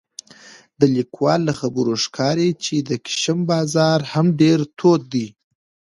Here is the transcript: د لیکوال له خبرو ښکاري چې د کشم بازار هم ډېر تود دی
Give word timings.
د 0.79 0.81
لیکوال 0.95 1.39
له 1.47 1.53
خبرو 1.59 1.93
ښکاري 2.03 2.49
چې 2.63 2.75
د 2.89 2.91
کشم 3.05 3.39
بازار 3.51 3.99
هم 4.13 4.25
ډېر 4.41 4.59
تود 4.77 5.01
دی 5.13 5.27